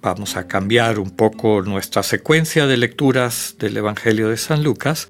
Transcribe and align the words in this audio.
vamos 0.00 0.36
a 0.36 0.46
cambiar 0.46 0.98
un 0.98 1.10
poco 1.10 1.62
nuestra 1.62 2.02
secuencia 2.02 2.66
de 2.66 2.76
lecturas 2.76 3.56
del 3.58 3.76
Evangelio 3.76 4.28
de 4.28 4.36
San 4.36 4.62
Lucas 4.62 5.08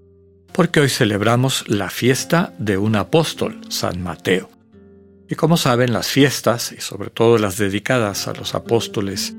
porque 0.53 0.81
hoy 0.81 0.89
celebramos 0.89 1.69
la 1.69 1.91
fiesta 1.91 2.55
de 2.59 2.79
un 2.79 2.97
apóstol, 2.97 3.61
San 3.69 4.03
Mateo. 4.03 4.49
Y 5.29 5.35
como 5.35 5.59
saben, 5.59 5.93
las 5.93 6.07
fiestas, 6.07 6.73
y 6.73 6.81
sobre 6.81 7.11
todo 7.11 7.37
las 7.37 7.59
dedicadas 7.59 8.27
a 8.27 8.33
los 8.33 8.55
apóstoles 8.55 9.35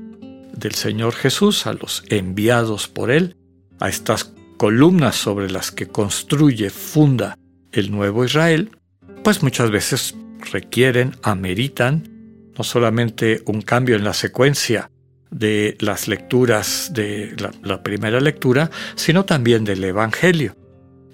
del 0.52 0.74
Señor 0.74 1.14
Jesús, 1.14 1.66
a 1.66 1.72
los 1.72 2.04
enviados 2.08 2.86
por 2.86 3.10
Él, 3.10 3.36
a 3.80 3.88
estas 3.88 4.32
columnas 4.58 5.16
sobre 5.16 5.50
las 5.50 5.72
que 5.72 5.88
construye, 5.88 6.70
funda 6.70 7.36
el 7.72 7.90
nuevo 7.90 8.24
Israel, 8.24 8.70
pues 9.24 9.42
muchas 9.42 9.70
veces 9.70 10.14
requieren, 10.52 11.16
ameritan, 11.22 12.52
no 12.56 12.64
solamente 12.64 13.42
un 13.46 13.62
cambio 13.62 13.96
en 13.96 14.04
la 14.04 14.14
secuencia 14.14 14.90
de 15.30 15.76
las 15.80 16.08
lecturas 16.08 16.90
de 16.94 17.34
la, 17.62 17.82
primera 17.82 18.20
lectura, 18.20 18.70
sino 18.94 19.24
también 19.24 19.64
del 19.64 19.84
Evangelio. 19.84 20.54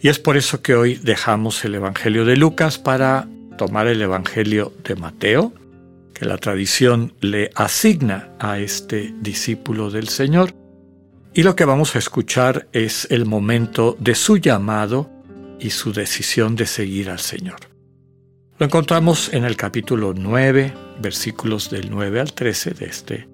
Y 0.00 0.08
es 0.08 0.18
por 0.18 0.36
eso 0.36 0.62
que 0.62 0.74
hoy 0.74 0.96
dejamos 0.96 1.64
el 1.64 1.74
Evangelio 1.74 2.24
de 2.24 2.36
Lucas 2.36 2.78
para 2.78 3.28
tomar 3.56 3.86
el 3.86 4.02
Evangelio 4.02 4.72
de 4.84 4.96
Mateo, 4.96 5.52
que 6.12 6.26
la 6.26 6.38
tradición 6.38 7.14
le 7.20 7.50
asigna 7.54 8.30
a 8.38 8.58
este 8.58 9.12
discípulo 9.20 9.90
del 9.90 10.08
Señor. 10.08 10.54
Y 11.32 11.42
lo 11.42 11.56
que 11.56 11.64
vamos 11.64 11.96
a 11.96 11.98
escuchar 11.98 12.68
es 12.72 13.08
el 13.10 13.26
momento 13.26 13.96
de 13.98 14.14
su 14.14 14.36
llamado 14.36 15.10
y 15.58 15.70
su 15.70 15.92
decisión 15.92 16.54
de 16.54 16.66
seguir 16.66 17.10
al 17.10 17.18
Señor. 17.18 17.56
Lo 18.58 18.66
encontramos 18.66 19.32
en 19.32 19.44
el 19.44 19.56
capítulo 19.56 20.14
9, 20.16 20.72
versículos 21.00 21.70
del 21.70 21.90
9 21.90 22.20
al 22.20 22.32
13 22.32 22.70
de 22.70 22.86
este 22.86 23.33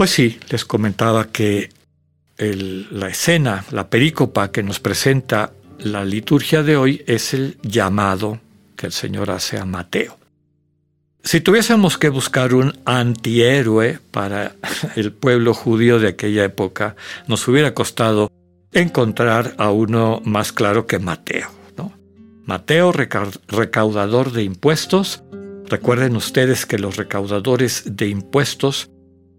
Pues 0.00 0.12
sí, 0.12 0.40
les 0.48 0.64
comentaba 0.64 1.26
que 1.28 1.68
la 2.38 3.08
escena, 3.10 3.66
la 3.70 3.90
perícopa 3.90 4.50
que 4.50 4.62
nos 4.62 4.80
presenta 4.80 5.52
la 5.78 6.06
liturgia 6.06 6.62
de 6.62 6.78
hoy 6.78 7.04
es 7.06 7.34
el 7.34 7.58
llamado 7.60 8.40
que 8.76 8.86
el 8.86 8.92
Señor 8.92 9.30
hace 9.30 9.58
a 9.58 9.66
Mateo. 9.66 10.16
Si 11.22 11.42
tuviésemos 11.42 11.98
que 11.98 12.08
buscar 12.08 12.54
un 12.54 12.78
antihéroe 12.86 13.98
para 14.10 14.56
el 14.96 15.12
pueblo 15.12 15.52
judío 15.52 15.98
de 15.98 16.08
aquella 16.08 16.44
época, 16.44 16.96
nos 17.26 17.46
hubiera 17.46 17.74
costado 17.74 18.32
encontrar 18.72 19.54
a 19.58 19.70
uno 19.70 20.22
más 20.24 20.54
claro 20.54 20.86
que 20.86 20.98
Mateo. 20.98 21.50
Mateo, 22.46 22.90
recaudador 22.92 24.32
de 24.32 24.44
impuestos. 24.44 25.22
Recuerden 25.66 26.16
ustedes 26.16 26.64
que 26.64 26.78
los 26.78 26.96
recaudadores 26.96 27.82
de 27.84 28.08
impuestos 28.08 28.88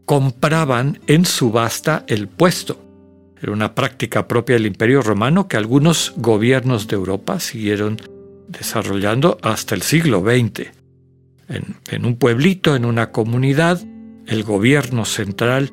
compraban 0.05 0.99
en 1.07 1.25
subasta 1.25 2.03
el 2.07 2.27
puesto. 2.27 2.79
Era 3.41 3.51
una 3.51 3.73
práctica 3.73 4.27
propia 4.27 4.55
del 4.55 4.67
Imperio 4.67 5.01
Romano 5.01 5.47
que 5.47 5.57
algunos 5.57 6.13
gobiernos 6.17 6.87
de 6.87 6.95
Europa 6.95 7.39
siguieron 7.39 7.97
desarrollando 8.47 9.37
hasta 9.41 9.75
el 9.75 9.81
siglo 9.81 10.21
XX. 10.21 10.69
En, 11.89 12.05
un 12.05 12.15
pueblito, 12.15 12.75
en 12.75 12.85
una 12.85 13.11
comunidad, 13.11 13.81
el 14.27 14.43
gobierno 14.43 15.05
central 15.05 15.71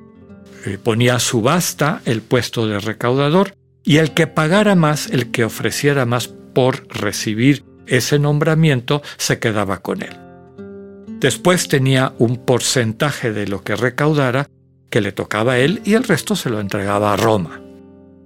eh, 0.64 0.78
ponía 0.82 1.16
a 1.16 1.20
subasta 1.20 2.00
el 2.04 2.22
puesto 2.22 2.66
de 2.66 2.80
recaudador 2.80 3.54
y 3.84 3.98
el 3.98 4.12
que 4.12 4.26
pagara 4.26 4.74
más, 4.74 5.08
el 5.10 5.30
que 5.30 5.44
ofreciera 5.44 6.04
más 6.04 6.28
por 6.28 6.88
recibir 6.88 7.64
ese 7.86 8.18
nombramiento, 8.18 9.02
se 9.18 9.38
quedaba 9.38 9.78
con 9.78 10.02
él. 10.02 10.27
Después 11.20 11.66
tenía 11.66 12.12
un 12.18 12.36
porcentaje 12.36 13.32
de 13.32 13.48
lo 13.48 13.62
que 13.62 13.74
recaudara 13.74 14.48
que 14.90 15.00
le 15.00 15.12
tocaba 15.12 15.54
a 15.54 15.58
él 15.58 15.82
y 15.84 15.94
el 15.94 16.04
resto 16.04 16.36
se 16.36 16.48
lo 16.48 16.60
entregaba 16.60 17.12
a 17.12 17.16
Roma. 17.16 17.60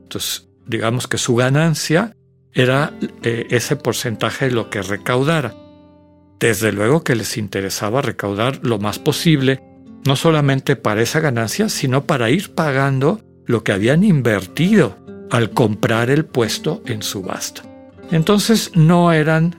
Entonces, 0.02 0.48
digamos 0.66 1.08
que 1.08 1.18
su 1.18 1.34
ganancia 1.34 2.14
era 2.52 2.92
eh, 3.22 3.46
ese 3.50 3.76
porcentaje 3.76 4.46
de 4.46 4.50
lo 4.52 4.68
que 4.68 4.82
recaudara. 4.82 5.54
Desde 6.38 6.72
luego 6.72 7.02
que 7.02 7.14
les 7.14 7.38
interesaba 7.38 8.02
recaudar 8.02 8.60
lo 8.62 8.78
más 8.78 8.98
posible, 8.98 9.62
no 10.04 10.16
solamente 10.16 10.76
para 10.76 11.02
esa 11.02 11.20
ganancia, 11.20 11.68
sino 11.68 12.04
para 12.04 12.30
ir 12.30 12.54
pagando 12.54 13.20
lo 13.46 13.64
que 13.64 13.72
habían 13.72 14.04
invertido 14.04 14.98
al 15.30 15.50
comprar 15.50 16.10
el 16.10 16.26
puesto 16.26 16.82
en 16.84 17.02
subasta. 17.02 17.62
Entonces 18.10 18.72
no 18.74 19.12
eran 19.12 19.56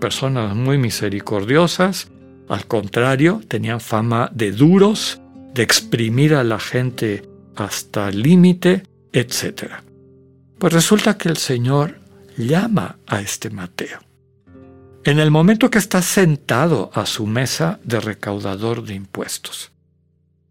personas 0.00 0.54
muy 0.54 0.76
misericordiosas, 0.76 2.10
al 2.48 2.66
contrario, 2.66 3.40
tenían 3.48 3.80
fama 3.80 4.30
de 4.34 4.52
duros, 4.52 5.20
de 5.54 5.62
exprimir 5.62 6.34
a 6.34 6.44
la 6.44 6.58
gente 6.58 7.28
hasta 7.56 8.08
el 8.08 8.22
límite, 8.22 8.82
etc. 9.12 9.72
Pues 10.58 10.72
resulta 10.72 11.16
que 11.16 11.28
el 11.28 11.36
Señor 11.36 12.00
llama 12.36 12.98
a 13.06 13.20
este 13.20 13.50
Mateo. 13.50 14.00
En 15.04 15.18
el 15.18 15.30
momento 15.30 15.70
que 15.70 15.78
está 15.78 16.02
sentado 16.02 16.90
a 16.94 17.06
su 17.06 17.26
mesa 17.26 17.78
de 17.84 18.00
recaudador 18.00 18.84
de 18.84 18.94
impuestos. 18.94 19.70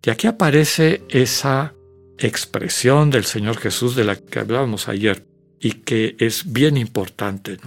Y 0.04 0.10
aquí 0.10 0.28
aparece 0.28 1.04
esa 1.10 1.74
expresión 2.20 3.10
del 3.10 3.26
Señor 3.26 3.58
Jesús 3.58 3.96
de 3.96 4.04
la 4.04 4.16
que 4.16 4.40
hablábamos 4.40 4.88
ayer 4.88 5.26
y 5.60 5.72
que 5.72 6.16
es 6.20 6.52
bien 6.52 6.78
importante. 6.78 7.58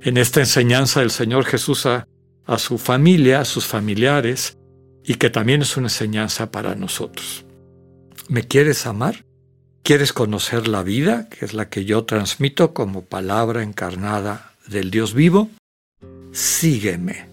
En 0.00 0.16
esta 0.16 0.40
enseñanza 0.40 1.00
del 1.00 1.10
Señor 1.10 1.44
Jesús 1.44 1.86
a 1.86 2.08
a 2.46 2.58
su 2.58 2.78
familia, 2.78 3.40
a 3.40 3.44
sus 3.44 3.66
familiares, 3.66 4.58
y 5.04 5.14
que 5.16 5.30
también 5.30 5.62
es 5.62 5.76
una 5.76 5.86
enseñanza 5.86 6.50
para 6.50 6.74
nosotros. 6.74 7.44
¿Me 8.28 8.42
quieres 8.42 8.86
amar? 8.86 9.24
¿Quieres 9.82 10.14
conocer 10.14 10.66
la 10.66 10.82
vida, 10.82 11.28
que 11.28 11.44
es 11.44 11.52
la 11.52 11.68
que 11.68 11.84
yo 11.84 12.04
transmito 12.04 12.72
como 12.72 13.04
palabra 13.04 13.62
encarnada 13.62 14.54
del 14.66 14.90
Dios 14.90 15.12
vivo? 15.12 15.50
Sígueme. 16.32 17.26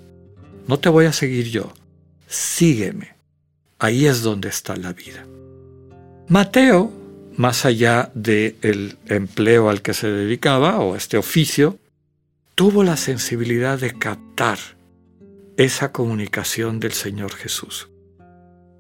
No 0.68 0.78
te 0.80 0.90
voy 0.90 1.06
a 1.06 1.14
seguir 1.14 1.50
yo. 1.50 1.72
Sígueme. 2.28 3.16
Ahí 3.80 4.06
es 4.06 4.22
donde 4.22 4.50
está 4.50 4.76
la 4.76 4.92
vida. 4.92 5.26
Mateo, 6.28 6.92
más 7.38 7.66
allá 7.66 8.12
del 8.14 8.98
empleo 9.08 9.70
al 9.70 9.82
que 9.82 9.94
se 9.94 10.08
dedicaba 10.08 10.80
o 10.80 10.96
este 10.96 11.18
oficio, 11.18 11.80
tuvo 12.54 12.84
la 12.84 12.98
sensibilidad 12.98 13.80
de 13.80 13.98
captar 13.98 14.60
esa 15.58 15.92
comunicación 15.92 16.80
del 16.80 16.94
Señor 16.94 17.34
Jesús. 17.34 17.90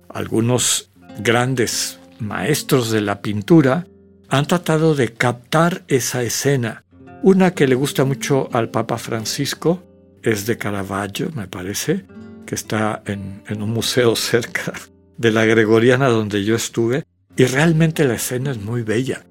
Algunos 0.09 0.91
grandes 1.19 1.99
maestros 2.19 2.91
de 2.91 3.01
la 3.01 3.21
pintura 3.21 3.87
han 4.29 4.47
tratado 4.47 4.95
de 4.95 5.13
captar 5.13 5.83
esa 5.87 6.23
escena. 6.23 6.85
Una 7.23 7.53
que 7.53 7.67
le 7.67 7.75
gusta 7.75 8.05
mucho 8.05 8.49
al 8.53 8.69
Papa 8.69 8.97
Francisco 8.97 9.83
es 10.23 10.45
de 10.45 10.57
Caravaggio, 10.57 11.31
me 11.35 11.47
parece, 11.47 12.05
que 12.45 12.55
está 12.55 13.03
en, 13.05 13.43
un 13.61 13.69
museo 13.69 14.15
cerca 14.15 14.73
de 15.17 15.31
la 15.31 15.45
Gregoriana 15.45 16.07
donde 16.07 16.43
yo 16.43 16.55
estuve, 16.55 17.03
y 17.35 17.45
realmente 17.45 18.05
la 18.05 18.15
escena 18.15 18.51
es 18.51 18.57
muy 18.57 18.83
bella. 18.83 19.25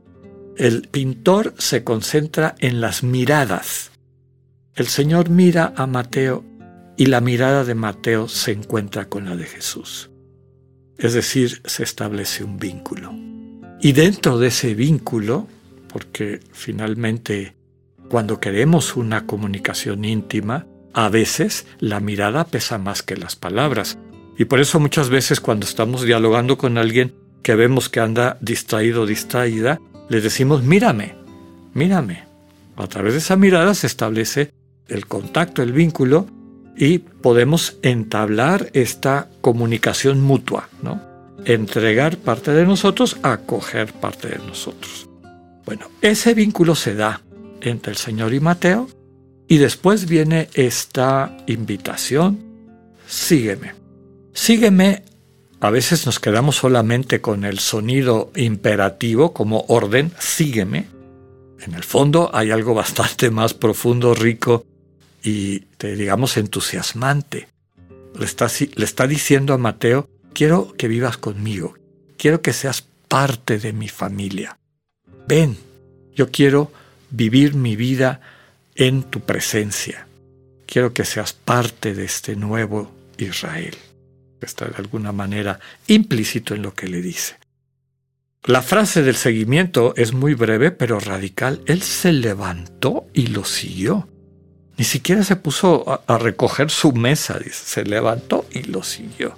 El 0.56 0.88
pintor 0.88 1.54
se 1.58 1.84
concentra 1.84 2.54
en 2.58 2.80
las 2.80 3.02
miradas. 3.02 3.90
El 4.74 4.86
Señor 4.86 5.30
mira 5.30 5.72
a 5.76 5.86
Mateo 5.86 6.44
y 7.00 7.06
la 7.06 7.22
mirada 7.22 7.64
de 7.64 7.74
Mateo 7.74 8.28
se 8.28 8.52
encuentra 8.52 9.08
con 9.08 9.24
la 9.24 9.34
de 9.34 9.46
Jesús. 9.46 10.10
Es 10.98 11.14
decir, 11.14 11.62
se 11.64 11.82
establece 11.82 12.44
un 12.44 12.58
vínculo. 12.58 13.14
Y 13.80 13.92
dentro 13.92 14.38
de 14.38 14.48
ese 14.48 14.74
vínculo, 14.74 15.48
porque 15.90 16.40
finalmente 16.52 17.56
cuando 18.10 18.38
queremos 18.38 18.96
una 18.96 19.24
comunicación 19.26 20.04
íntima, 20.04 20.66
a 20.92 21.08
veces 21.08 21.64
la 21.78 22.00
mirada 22.00 22.44
pesa 22.44 22.76
más 22.76 23.02
que 23.02 23.16
las 23.16 23.34
palabras. 23.34 23.96
Y 24.36 24.44
por 24.44 24.60
eso 24.60 24.78
muchas 24.78 25.08
veces 25.08 25.40
cuando 25.40 25.64
estamos 25.64 26.02
dialogando 26.02 26.58
con 26.58 26.76
alguien 26.76 27.14
que 27.42 27.54
vemos 27.54 27.88
que 27.88 28.00
anda 28.00 28.36
distraído 28.42 29.04
o 29.04 29.06
distraída, 29.06 29.80
le 30.10 30.20
decimos, 30.20 30.64
mírame, 30.64 31.14
mírame. 31.72 32.26
A 32.76 32.86
través 32.88 33.14
de 33.14 33.20
esa 33.20 33.36
mirada 33.36 33.72
se 33.72 33.86
establece 33.86 34.52
el 34.86 35.06
contacto, 35.06 35.62
el 35.62 35.72
vínculo, 35.72 36.26
y 36.80 36.98
podemos 36.98 37.76
entablar 37.82 38.70
esta 38.72 39.28
comunicación 39.42 40.22
mutua, 40.22 40.70
¿no? 40.82 40.98
Entregar 41.44 42.16
parte 42.16 42.52
de 42.52 42.64
nosotros, 42.64 43.18
acoger 43.22 43.92
parte 43.92 44.28
de 44.28 44.38
nosotros. 44.38 45.06
Bueno, 45.66 45.88
ese 46.00 46.32
vínculo 46.32 46.74
se 46.74 46.94
da 46.94 47.20
entre 47.60 47.92
el 47.92 47.98
Señor 47.98 48.32
y 48.32 48.40
Mateo 48.40 48.88
y 49.46 49.58
después 49.58 50.08
viene 50.08 50.48
esta 50.54 51.36
invitación, 51.46 52.38
sígueme. 53.06 53.74
Sígueme, 54.32 55.02
a 55.60 55.68
veces 55.68 56.06
nos 56.06 56.18
quedamos 56.18 56.56
solamente 56.56 57.20
con 57.20 57.44
el 57.44 57.58
sonido 57.58 58.32
imperativo 58.36 59.34
como 59.34 59.66
orden, 59.68 60.12
sígueme. 60.18 60.86
En 61.60 61.74
el 61.74 61.84
fondo 61.84 62.30
hay 62.32 62.52
algo 62.52 62.72
bastante 62.72 63.30
más 63.30 63.52
profundo, 63.52 64.14
rico 64.14 64.64
y, 65.22 65.64
digamos, 65.78 66.36
entusiasmante. 66.36 67.48
Le 68.18 68.24
está, 68.24 68.48
le 68.74 68.84
está 68.84 69.06
diciendo 69.06 69.54
a 69.54 69.58
Mateo, 69.58 70.08
quiero 70.32 70.72
que 70.76 70.88
vivas 70.88 71.16
conmigo, 71.16 71.74
quiero 72.16 72.42
que 72.42 72.52
seas 72.52 72.84
parte 73.08 73.58
de 73.58 73.72
mi 73.72 73.88
familia. 73.88 74.58
Ven, 75.26 75.56
yo 76.14 76.30
quiero 76.30 76.72
vivir 77.10 77.54
mi 77.54 77.76
vida 77.76 78.20
en 78.74 79.02
tu 79.02 79.20
presencia. 79.20 80.06
Quiero 80.66 80.92
que 80.92 81.04
seas 81.04 81.32
parte 81.32 81.94
de 81.94 82.04
este 82.04 82.36
nuevo 82.36 82.90
Israel. 83.18 83.76
Está 84.40 84.66
de 84.66 84.76
alguna 84.76 85.12
manera 85.12 85.60
implícito 85.86 86.54
en 86.54 86.62
lo 86.62 86.74
que 86.74 86.88
le 86.88 87.02
dice. 87.02 87.36
La 88.44 88.62
frase 88.62 89.02
del 89.02 89.16
seguimiento 89.16 89.92
es 89.96 90.14
muy 90.14 90.34
breve 90.34 90.70
pero 90.70 90.98
radical. 90.98 91.60
Él 91.66 91.82
se 91.82 92.12
levantó 92.12 93.06
y 93.12 93.26
lo 93.28 93.44
siguió. 93.44 94.08
Ni 94.76 94.84
siquiera 94.84 95.22
se 95.24 95.36
puso 95.36 96.02
a, 96.06 96.18
recoger 96.18 96.70
su 96.70 96.92
mesa. 96.92 97.38
Se 97.50 97.84
levantó 97.84 98.46
y 98.50 98.62
lo 98.62 98.82
siguió. 98.82 99.36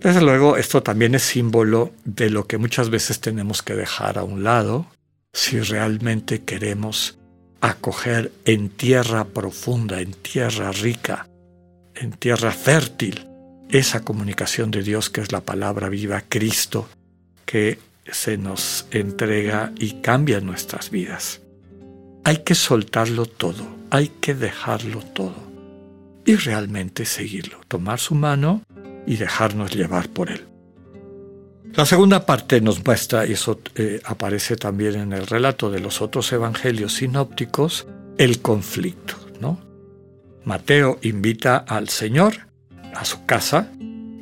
Desde 0.00 0.20
luego, 0.20 0.56
esto 0.56 0.82
también 0.82 1.14
es 1.14 1.22
símbolo 1.22 1.92
de 2.04 2.30
lo 2.30 2.46
que 2.46 2.58
muchas 2.58 2.90
veces 2.90 3.20
tenemos 3.20 3.62
que 3.62 3.74
dejar 3.74 4.18
a 4.18 4.24
un 4.24 4.44
lado 4.44 4.86
si 5.32 5.60
realmente 5.60 6.42
queremos 6.42 7.18
acoger 7.60 8.32
en 8.44 8.68
tierra 8.68 9.24
profunda, 9.24 10.00
en 10.00 10.12
tierra 10.12 10.70
rica, 10.72 11.28
en 11.94 12.12
tierra 12.12 12.52
fértil, 12.52 13.26
esa 13.70 14.00
comunicación 14.04 14.70
de 14.70 14.82
Dios 14.82 15.10
que 15.10 15.20
es 15.20 15.32
la 15.32 15.40
palabra 15.40 15.88
viva, 15.88 16.22
Cristo, 16.28 16.88
que 17.44 17.78
se 18.10 18.38
nos 18.38 18.86
entrega 18.90 19.72
y 19.78 20.00
cambia 20.00 20.40
nuestras 20.40 20.90
vidas. 20.90 21.40
Hay 22.24 22.38
que 22.38 22.54
soltarlo 22.54 23.26
todo, 23.26 23.66
hay 23.90 24.08
que 24.20 24.34
dejarlo 24.34 25.00
todo 25.00 25.48
y 26.24 26.36
realmente 26.36 27.04
seguirlo, 27.04 27.60
tomar 27.68 27.98
su 27.98 28.14
mano 28.14 28.62
y 29.06 29.16
dejarnos 29.16 29.74
llevar 29.74 30.08
por 30.10 30.30
él. 30.30 30.46
La 31.74 31.86
segunda 31.86 32.26
parte 32.26 32.60
nos 32.60 32.84
muestra, 32.84 33.26
y 33.26 33.32
eso 33.32 33.60
eh, 33.74 34.00
aparece 34.04 34.56
también 34.56 34.96
en 34.96 35.12
el 35.12 35.26
relato 35.26 35.70
de 35.70 35.80
los 35.80 36.02
otros 36.02 36.32
evangelios 36.32 36.94
sinópticos, 36.94 37.86
el 38.18 38.40
conflicto. 38.40 39.14
¿no? 39.40 39.60
Mateo 40.44 40.98
invita 41.02 41.56
al 41.56 41.88
Señor 41.88 42.34
a 42.94 43.04
su 43.04 43.24
casa 43.26 43.70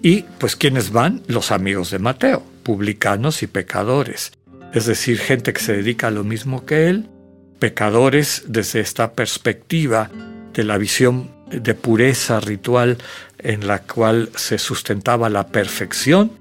y 0.03 0.23
pues 0.39 0.55
quienes 0.55 0.93
van, 0.93 1.23
los 1.27 1.51
amigos 1.51 1.91
de 1.91 1.99
Mateo, 1.99 2.43
publicanos 2.63 3.43
y 3.43 3.47
pecadores, 3.47 4.33
es 4.75 4.87
decir, 4.87 5.19
gente 5.19 5.53
que 5.53 5.61
se 5.61 5.77
dedica 5.77 6.09
a 6.09 6.11
lo 6.11 6.25
mismo 6.25 6.67
que 6.67 6.89
él 6.89 7.09
pecadores 7.59 8.45
desde 8.47 8.81
esta 8.81 9.13
perspectiva 9.13 10.11
de 10.53 10.65
la 10.65 10.79
visión 10.79 11.31
de 11.51 11.75
pureza 11.75 12.41
ritual 12.41 12.99
en 13.39 13.67
la 13.67 13.83
cual 13.83 14.31
se 14.35 14.59
sustentaba 14.59 15.29
la 15.29 15.49
perfección, 15.49 16.33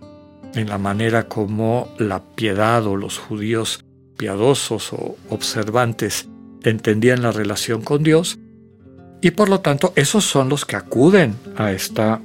en 0.56 0.70
la 0.70 0.78
manera 0.78 1.28
como 1.28 1.94
la 2.00 2.24
piedad 2.24 2.86
o 2.88 2.96
los 2.96 3.18
judíos 3.18 3.84
piadosos 4.18 4.94
o 4.94 5.18
observantes 5.30 6.28
entendían 6.64 7.22
la 7.22 7.32
relación 7.32 7.82
con 7.82 8.04
Dios, 8.04 8.40
y 9.22 9.32
por 9.32 9.50
lo 9.50 9.60
tanto 9.60 9.94
esos 9.96 10.24
son 10.24 10.50
los 10.50 10.66
que 10.66 10.76
acuden 10.76 11.36
a 11.56 11.72
esta 11.72 12.22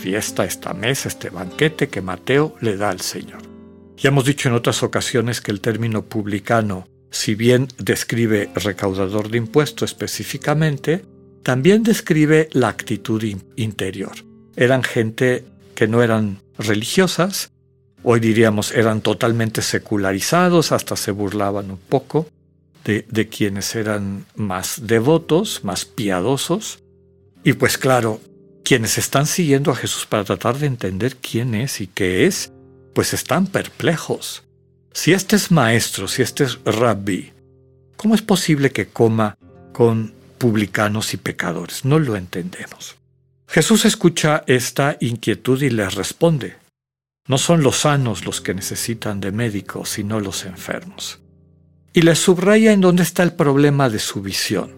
fiesta, 0.00 0.44
esta 0.44 0.72
mesa, 0.72 1.08
este 1.08 1.30
banquete 1.30 1.88
que 1.88 2.00
Mateo 2.00 2.56
le 2.60 2.76
da 2.76 2.90
al 2.90 3.00
Señor. 3.00 3.42
Ya 3.96 4.08
hemos 4.08 4.24
dicho 4.24 4.48
en 4.48 4.54
otras 4.54 4.82
ocasiones 4.82 5.40
que 5.40 5.50
el 5.50 5.60
término 5.60 6.02
publicano 6.04 6.86
si 7.10 7.34
bien 7.34 7.68
describe 7.78 8.50
recaudador 8.54 9.30
de 9.30 9.38
impuestos 9.38 9.90
específicamente, 9.90 11.04
también 11.42 11.82
describe 11.82 12.48
la 12.52 12.68
actitud 12.68 13.22
interior. 13.56 14.12
Eran 14.56 14.82
gente 14.82 15.44
que 15.74 15.88
no 15.88 16.02
eran 16.02 16.40
religiosas, 16.58 17.50
hoy 18.02 18.20
diríamos 18.20 18.72
eran 18.72 19.00
totalmente 19.00 19.62
secularizados, 19.62 20.72
hasta 20.72 20.96
se 20.96 21.10
burlaban 21.10 21.70
un 21.70 21.78
poco 21.78 22.26
de, 22.84 23.06
de 23.08 23.28
quienes 23.28 23.74
eran 23.74 24.26
más 24.36 24.86
devotos, 24.86 25.64
más 25.64 25.84
piadosos. 25.84 26.80
Y 27.42 27.54
pues 27.54 27.78
claro, 27.78 28.20
quienes 28.62 28.98
están 28.98 29.26
siguiendo 29.26 29.70
a 29.70 29.76
Jesús 29.76 30.06
para 30.06 30.24
tratar 30.24 30.58
de 30.58 30.66
entender 30.66 31.16
quién 31.16 31.54
es 31.54 31.80
y 31.80 31.86
qué 31.86 32.26
es, 32.26 32.52
pues 32.94 33.14
están 33.14 33.46
perplejos. 33.46 34.44
Si 34.92 35.12
este 35.12 35.36
es 35.36 35.50
maestro, 35.50 36.08
si 36.08 36.22
este 36.22 36.44
es 36.44 36.58
rabbi, 36.64 37.32
¿cómo 37.96 38.14
es 38.14 38.22
posible 38.22 38.70
que 38.70 38.88
coma 38.88 39.36
con 39.72 40.12
publicanos 40.38 41.14
y 41.14 41.16
pecadores? 41.16 41.84
No 41.84 41.98
lo 41.98 42.16
entendemos. 42.16 42.96
Jesús 43.46 43.84
escucha 43.84 44.44
esta 44.46 44.96
inquietud 45.00 45.62
y 45.62 45.70
les 45.70 45.94
responde. 45.94 46.56
No 47.26 47.38
son 47.38 47.62
los 47.62 47.80
sanos 47.80 48.24
los 48.24 48.40
que 48.40 48.54
necesitan 48.54 49.20
de 49.20 49.32
médico, 49.32 49.84
sino 49.84 50.20
los 50.20 50.44
enfermos. 50.44 51.20
Y 51.92 52.02
les 52.02 52.18
subraya 52.18 52.72
en 52.72 52.80
dónde 52.80 53.02
está 53.02 53.22
el 53.22 53.32
problema 53.32 53.88
de 53.88 53.98
su 53.98 54.22
visión. 54.22 54.72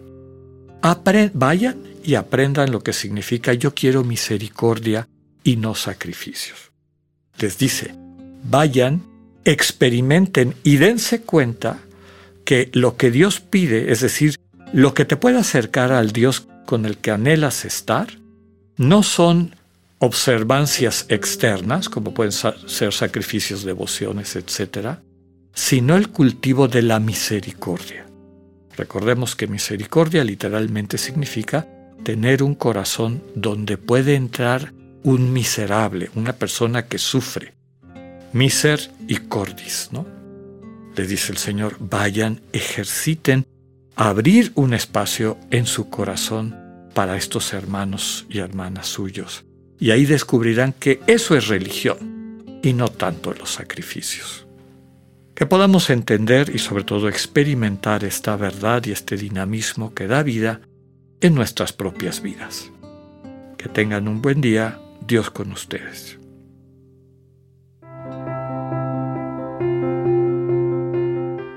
vayan 1.33 1.83
y 2.03 2.15
aprendan 2.15 2.71
lo 2.71 2.81
que 2.81 2.93
significa 2.93 3.53
yo 3.53 3.73
quiero 3.73 4.03
misericordia 4.03 5.07
y 5.43 5.55
no 5.55 5.75
sacrificios. 5.75 6.71
Les 7.39 7.57
dice, 7.57 7.95
vayan 8.43 9.12
experimenten 9.45 10.55
y 10.63 10.77
dense 10.77 11.21
cuenta 11.21 11.79
que 12.45 12.69
lo 12.73 12.97
que 12.97 13.11
Dios 13.11 13.39
pide, 13.39 13.91
es 13.91 14.01
decir, 14.01 14.37
lo 14.73 14.93
que 14.93 15.05
te 15.05 15.17
puede 15.17 15.37
acercar 15.37 15.91
al 15.91 16.11
Dios 16.11 16.47
con 16.65 16.85
el 16.85 16.97
que 16.97 17.11
anhelas 17.11 17.65
estar, 17.65 18.07
no 18.77 19.03
son 19.03 19.55
observancias 19.99 21.05
externas, 21.09 21.87
como 21.87 22.13
pueden 22.13 22.31
ser 22.31 22.93
sacrificios, 22.93 23.63
devociones, 23.63 24.35
etc., 24.35 24.97
sino 25.53 25.95
el 25.95 26.09
cultivo 26.09 26.67
de 26.67 26.81
la 26.81 26.99
misericordia. 26.99 28.05
Recordemos 28.75 29.35
que 29.35 29.47
misericordia 29.47 30.23
literalmente 30.23 30.97
significa 30.97 31.67
tener 32.03 32.43
un 32.43 32.55
corazón 32.55 33.23
donde 33.35 33.77
puede 33.77 34.15
entrar 34.15 34.73
un 35.03 35.31
miserable, 35.31 36.09
una 36.15 36.33
persona 36.33 36.87
que 36.87 36.97
sufre, 36.97 37.53
miser 38.33 38.91
y 39.07 39.17
cordis, 39.17 39.89
¿no? 39.91 40.05
Le 40.95 41.07
dice 41.07 41.31
el 41.31 41.37
Señor, 41.37 41.77
vayan, 41.79 42.41
ejerciten 42.51 43.45
abrir 43.95 44.51
un 44.55 44.73
espacio 44.73 45.37
en 45.51 45.65
su 45.65 45.89
corazón 45.89 46.55
para 46.93 47.17
estos 47.17 47.53
hermanos 47.53 48.25
y 48.29 48.39
hermanas 48.39 48.87
suyos. 48.87 49.45
Y 49.79 49.91
ahí 49.91 50.05
descubrirán 50.05 50.73
que 50.73 50.99
eso 51.07 51.35
es 51.35 51.47
religión. 51.47 52.11
y 52.65 52.71
no 52.71 52.87
tanto 52.87 53.33
los 53.33 53.51
sacrificios. 53.51 54.47
Que 55.35 55.45
podamos 55.45 55.89
entender 55.89 56.49
y 56.55 56.59
sobre 56.59 56.85
todo 56.85 57.09
experimentar 57.09 58.05
esta 58.05 58.37
verdad 58.37 58.85
y 58.85 58.93
este 58.93 59.17
dinamismo 59.17 59.93
que 59.93 60.07
da 60.07 60.23
vida 60.23 60.61
en 61.19 61.35
nuestras 61.35 61.73
propias 61.73 62.21
vidas. 62.21 62.71
Que 63.57 63.67
tengan 63.67 64.07
un 64.07 64.21
buen 64.21 64.39
día, 64.39 64.79
Dios 65.05 65.29
con 65.29 65.51
ustedes. 65.51 66.17